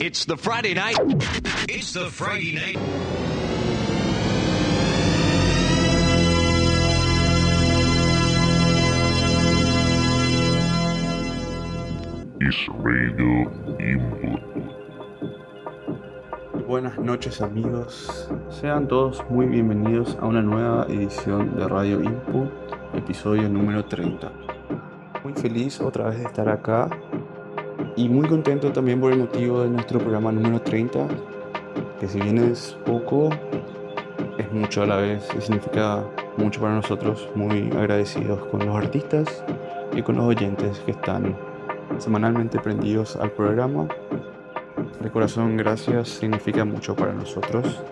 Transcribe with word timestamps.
It's 0.00 0.24
the 0.26 0.36
Friday 0.36 0.74
night. 0.74 0.96
It's 1.68 1.92
the 1.92 2.08
Friday 2.08 2.52
night. 2.52 2.78
Radio 12.78 13.50
Input. 13.80 14.40
Buenas 16.68 16.96
noches 16.98 17.40
amigos, 17.42 18.30
sean 18.50 18.86
todos 18.86 19.24
muy 19.28 19.46
bienvenidos 19.46 20.16
a 20.20 20.26
una 20.26 20.42
nueva 20.42 20.86
edición 20.88 21.56
de 21.56 21.66
Radio 21.66 22.00
Input, 22.04 22.50
episodio 22.94 23.48
número 23.48 23.84
30. 23.84 24.30
Muy 25.24 25.32
feliz 25.34 25.80
otra 25.80 26.10
vez 26.10 26.20
de 26.20 26.24
estar 26.26 26.48
acá 26.48 26.88
y 27.98 28.08
muy 28.08 28.28
contento 28.28 28.70
también 28.70 29.00
por 29.00 29.12
el 29.12 29.18
motivo 29.18 29.62
de 29.62 29.70
nuestro 29.70 29.98
programa 29.98 30.30
número 30.30 30.62
30, 30.62 31.08
que 31.98 32.06
si 32.06 32.20
bien 32.20 32.38
es 32.38 32.78
poco, 32.86 33.28
es 34.38 34.52
mucho 34.52 34.84
a 34.84 34.86
la 34.86 34.96
vez 34.98 35.28
y 35.36 35.40
significa 35.40 36.04
mucho 36.36 36.60
para 36.60 36.76
nosotros, 36.76 37.28
muy 37.34 37.72
agradecidos 37.72 38.46
con 38.46 38.64
los 38.64 38.76
artistas 38.76 39.42
y 39.92 40.02
con 40.02 40.14
los 40.14 40.26
oyentes 40.26 40.78
que 40.86 40.92
están 40.92 41.36
semanalmente 41.98 42.60
prendidos 42.60 43.16
al 43.16 43.32
programa. 43.32 43.88
De 45.02 45.10
corazón, 45.10 45.56
gracias, 45.56 46.08
significa 46.08 46.64
mucho 46.64 46.94
para 46.94 47.12
nosotros. 47.12 47.82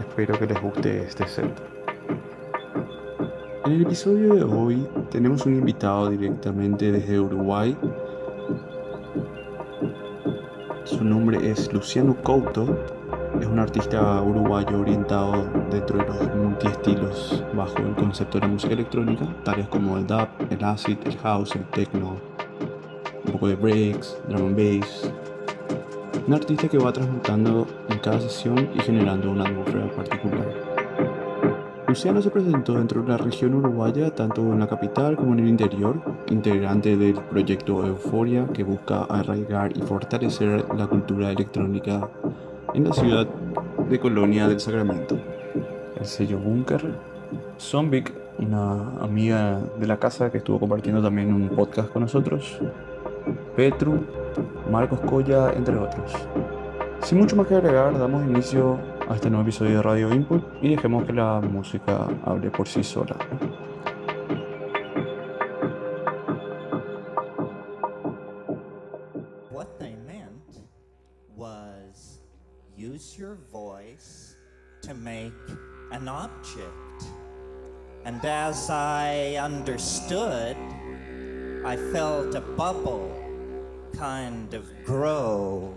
Espero 0.00 0.36
que 0.36 0.46
les 0.46 0.60
guste 0.60 1.02
este 1.04 1.28
set. 1.28 1.52
En 3.64 3.72
el 3.72 3.82
episodio 3.82 4.34
de 4.34 4.42
hoy 4.42 4.84
tenemos 5.12 5.46
un 5.46 5.54
invitado 5.54 6.10
directamente 6.10 6.90
desde 6.90 7.20
Uruguay. 7.20 7.76
Su 10.90 11.04
nombre 11.04 11.48
es 11.48 11.72
Luciano 11.72 12.16
Couto. 12.16 12.76
Es 13.40 13.46
un 13.46 13.60
artista 13.60 14.20
uruguayo 14.22 14.80
orientado 14.80 15.48
dentro 15.70 15.98
de 15.98 16.04
los 16.04 16.34
multiestilos 16.34 17.44
bajo 17.54 17.78
el 17.78 17.94
concepto 17.94 18.40
de 18.40 18.48
música 18.48 18.74
electrónica, 18.74 19.24
tales 19.44 19.68
como 19.68 19.96
el 19.98 20.06
dub, 20.06 20.26
el 20.50 20.64
acid, 20.64 20.98
el 21.04 21.16
house, 21.18 21.54
el 21.54 21.64
techno, 21.66 22.16
un 23.24 23.32
poco 23.32 23.46
de 23.46 23.54
breaks, 23.54 24.20
drum 24.28 24.48
and 24.48 24.56
bass. 24.56 25.12
Un 26.26 26.34
artista 26.34 26.66
que 26.66 26.78
va 26.78 26.92
transmutando 26.92 27.68
en 27.88 27.98
cada 28.00 28.20
sesión 28.20 28.68
y 28.74 28.80
generando 28.80 29.30
una 29.30 29.44
atmósfera 29.44 29.88
particular. 29.94 30.69
Luciano 31.90 32.22
se 32.22 32.30
presentó 32.30 32.74
dentro 32.74 33.02
de 33.02 33.08
la 33.08 33.16
región 33.16 33.52
uruguaya, 33.52 34.14
tanto 34.14 34.42
en 34.42 34.60
la 34.60 34.68
capital 34.68 35.16
como 35.16 35.32
en 35.32 35.40
el 35.40 35.48
interior, 35.48 36.00
integrante 36.28 36.96
del 36.96 37.14
proyecto 37.14 37.84
Euforia, 37.84 38.46
que 38.54 38.62
busca 38.62 39.02
arraigar 39.06 39.76
y 39.76 39.82
fortalecer 39.82 40.64
la 40.76 40.86
cultura 40.86 41.32
electrónica 41.32 42.08
en 42.74 42.84
la 42.84 42.92
ciudad 42.92 43.26
de 43.88 43.98
Colonia 43.98 44.46
del 44.46 44.60
Sacramento. 44.60 45.18
El 45.98 46.06
sello 46.06 46.38
Bunker. 46.38 46.94
Zombic, 47.58 48.14
una 48.38 48.92
amiga 49.02 49.60
de 49.80 49.88
la 49.88 49.96
casa 49.98 50.30
que 50.30 50.38
estuvo 50.38 50.60
compartiendo 50.60 51.02
también 51.02 51.34
un 51.34 51.48
podcast 51.48 51.90
con 51.90 52.02
nosotros. 52.02 52.60
Petru, 53.56 54.04
Marcos 54.70 55.00
Colla, 55.00 55.52
entre 55.54 55.76
otros. 55.76 56.12
Sin 57.02 57.18
mucho 57.18 57.34
más 57.34 57.48
que 57.48 57.56
agregar, 57.56 57.98
damos 57.98 58.24
inicio 58.24 58.78
nuevo 59.18 59.42
episodio 59.42 59.76
de 59.76 59.82
Radio 59.82 60.14
Input 60.14 60.42
y 60.62 60.68
dejemos 60.70 61.04
que 61.04 61.12
la 61.12 61.40
música 61.40 62.08
hable 62.24 62.50
por 62.50 62.66
sí 62.66 62.82
sola. 62.82 63.16
What 69.50 69.78
they 69.78 69.96
meant 70.06 70.62
was 71.36 72.20
use 72.76 73.18
your 73.18 73.36
voice 73.52 74.36
to 74.82 74.94
make 74.94 75.34
an 75.90 76.08
object. 76.08 77.04
And 78.04 78.24
as 78.24 78.70
I 78.70 79.36
understood, 79.36 80.56
I 81.66 81.76
felt 81.92 82.34
a 82.34 82.40
bubble 82.56 83.10
kind 83.92 84.54
of 84.54 84.64
grow 84.84 85.74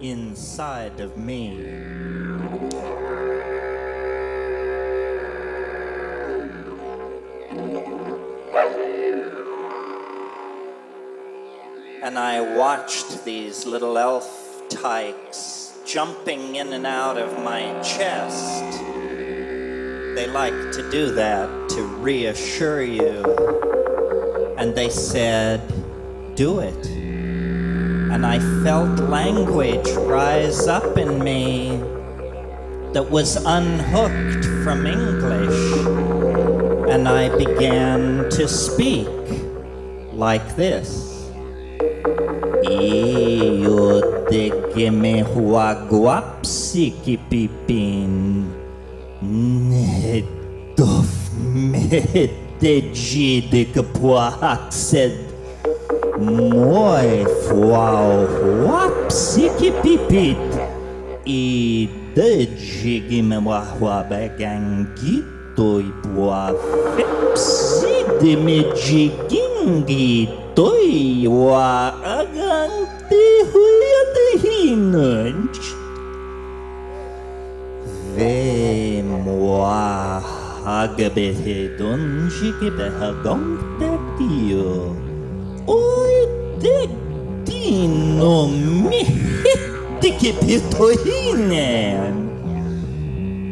inside 0.00 1.00
of 1.00 1.16
me. 1.16 1.58
And 12.02 12.18
I 12.18 12.40
watched 12.56 13.24
these 13.24 13.66
little 13.66 13.98
elf 13.98 14.62
tykes 14.68 15.76
jumping 15.84 16.56
in 16.56 16.72
and 16.72 16.86
out 16.86 17.18
of 17.18 17.42
my 17.42 17.80
chest. 17.82 18.62
They 20.14 20.26
like 20.28 20.72
to 20.72 20.88
do 20.90 21.12
that 21.12 21.68
to 21.70 21.82
reassure 21.82 22.82
you. 22.82 23.22
And 24.56 24.74
they 24.74 24.88
said, 24.88 25.60
Do 26.34 26.60
it. 26.60 26.95
And 28.12 28.24
I 28.24 28.38
felt 28.62 28.98
language 29.00 29.88
rise 30.06 30.68
up 30.68 30.96
in 30.96 31.22
me 31.22 31.78
that 32.92 33.10
was 33.10 33.36
unhooked 33.44 34.44
from 34.64 34.86
English. 34.86 35.60
And 36.88 37.08
I 37.08 37.28
began 37.36 38.30
to 38.30 38.48
speak 38.48 39.08
like 40.12 40.56
this. 40.56 41.28
Io 42.64 44.00
de 44.30 44.50
que 44.72 44.90
me 44.90 45.22
huaguapsi 45.22 46.94
ki 47.02 47.18
pipin. 47.28 48.50
Nedof 49.22 51.12
me 51.36 51.88
de 52.60 52.80
de 53.50 53.64
kapuaksed. 53.74 55.25
Moi 56.16 57.04
e 57.04 57.24
wap 58.64 59.12
pipit 59.82 60.40
i 61.28 61.84
dejigime 62.16 63.36
wahwa 63.44 64.00
begangi 64.08 65.20
toi 65.52 65.84
bua 66.00 66.56
fepsi 66.96 68.08
de 68.16 68.32
mejigingi 68.32 70.32
toi 70.56 71.28
wa 71.28 71.92
agante 72.00 73.24
huia 73.52 74.02
de 74.16 74.28
hinant 74.40 75.60
ve 78.16 79.04
moa 79.04 80.24
hagabehedon 80.64 82.32
jigibehadon 82.32 83.60
tepio 83.76 84.96
Oh! 85.68 86.05
Dino 87.76 88.46
mi 88.46 89.04
hitti 89.04 90.10
que. 90.18 90.32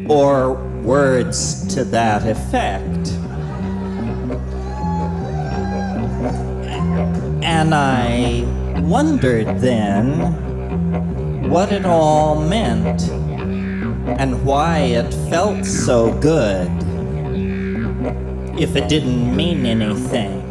Or 0.08 0.54
words 0.82 1.66
to 1.74 1.84
that 1.84 2.26
effect. 2.26 3.04
And 7.42 7.74
I 7.74 8.44
wondered 8.80 9.60
then 9.60 11.50
what 11.50 11.72
it 11.72 11.84
all 11.84 12.40
meant 12.40 13.02
and 14.20 14.44
why 14.44 14.78
it 14.78 15.12
felt 15.30 15.64
so 15.64 16.12
good 16.20 16.70
if 18.58 18.76
it 18.76 18.88
didn't 18.88 19.34
mean 19.36 19.66
anything. 19.66 20.43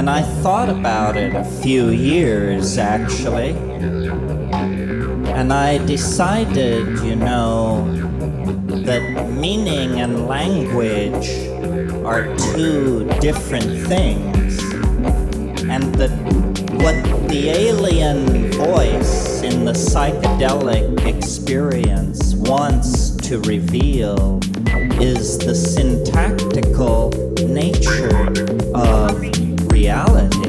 And 0.00 0.08
I 0.08 0.22
thought 0.22 0.70
about 0.70 1.18
it 1.18 1.34
a 1.34 1.44
few 1.44 1.90
years 1.90 2.78
actually. 2.78 3.50
And 5.36 5.52
I 5.52 5.76
decided, 5.84 7.00
you 7.00 7.16
know, 7.16 7.84
that 8.86 9.28
meaning 9.28 10.00
and 10.00 10.26
language 10.26 11.28
are 12.02 12.34
two 12.54 13.10
different 13.20 13.86
things. 13.88 14.58
And 15.68 15.94
that 15.96 16.10
what 16.80 17.28
the 17.28 17.50
alien 17.50 18.52
voice 18.52 19.42
in 19.42 19.66
the 19.66 19.72
psychedelic 19.72 21.04
experience 21.04 22.32
wants 22.36 23.10
to 23.28 23.38
reveal 23.40 24.40
is 24.98 25.36
the 25.36 25.54
syntactical 25.54 27.10
nature 27.46 28.28
of 28.74 29.29
reality. 29.90 30.39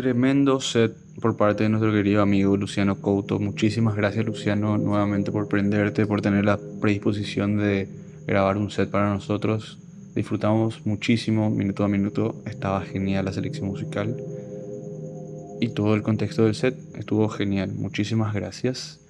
Tremendo 0.00 0.60
set 0.60 0.96
por 1.20 1.36
parte 1.36 1.64
de 1.64 1.68
nuestro 1.68 1.92
querido 1.92 2.22
amigo 2.22 2.56
Luciano 2.56 3.02
Couto. 3.02 3.38
Muchísimas 3.38 3.94
gracias 3.96 4.24
Luciano 4.24 4.78
nuevamente 4.78 5.30
por 5.30 5.46
prenderte, 5.46 6.06
por 6.06 6.22
tener 6.22 6.46
la 6.46 6.58
predisposición 6.80 7.58
de 7.58 7.86
grabar 8.26 8.56
un 8.56 8.70
set 8.70 8.90
para 8.90 9.12
nosotros. 9.12 9.78
Disfrutamos 10.14 10.86
muchísimo, 10.86 11.50
minuto 11.50 11.84
a 11.84 11.88
minuto. 11.88 12.34
Estaba 12.46 12.80
genial 12.80 13.26
la 13.26 13.34
selección 13.34 13.66
musical. 13.66 14.16
Y 15.60 15.68
todo 15.68 15.94
el 15.94 16.02
contexto 16.02 16.46
del 16.46 16.54
set 16.54 16.78
estuvo 16.96 17.28
genial. 17.28 17.74
Muchísimas 17.74 18.32
gracias. 18.32 19.00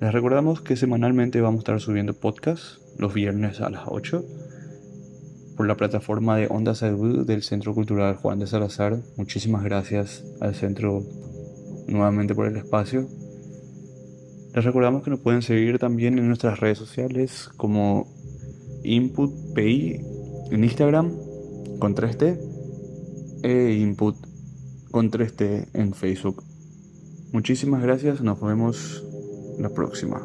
Les 0.00 0.12
recordamos 0.12 0.60
que 0.60 0.76
semanalmente 0.76 1.40
vamos 1.40 1.58
a 1.58 1.62
estar 1.62 1.80
subiendo 1.80 2.14
podcast 2.14 2.76
los 2.96 3.12
viernes 3.12 3.60
a 3.60 3.70
las 3.70 3.82
8 3.86 4.24
por 5.56 5.66
la 5.66 5.76
plataforma 5.76 6.36
de 6.36 6.46
Onda 6.48 6.74
Salud 6.74 7.26
del 7.26 7.42
Centro 7.42 7.74
Cultural 7.74 8.16
Juan 8.16 8.38
de 8.38 8.46
Salazar. 8.46 8.98
Muchísimas 9.16 9.64
gracias 9.64 10.24
al 10.40 10.54
centro 10.54 11.02
nuevamente 11.86 12.34
por 12.34 12.46
el 12.46 12.56
espacio. 12.56 13.08
Les 14.54 14.64
recordamos 14.64 15.02
que 15.02 15.10
nos 15.10 15.20
pueden 15.20 15.42
seguir 15.42 15.78
también 15.78 16.18
en 16.18 16.28
nuestras 16.28 16.60
redes 16.60 16.78
sociales 16.78 17.48
como 17.56 18.06
InputPI 18.82 20.00
en 20.50 20.64
Instagram 20.64 21.12
con 21.78 21.94
3T 21.94 22.38
e 23.42 23.72
Input 23.74 24.16
con 24.90 25.10
3T 25.10 25.68
en 25.72 25.94
Facebook. 25.94 26.42
Muchísimas 27.32 27.82
gracias, 27.82 28.20
nos 28.20 28.40
vemos 28.40 29.02
la 29.58 29.70
próxima. 29.70 30.22